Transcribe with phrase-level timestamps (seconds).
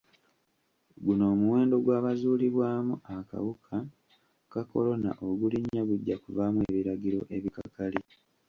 [1.03, 3.75] Guno omuwendo gw'abazuulibwamu akawuka
[4.51, 7.99] ka kolona ogulinnya gujja kuvaamu ebiragiro ebikakali.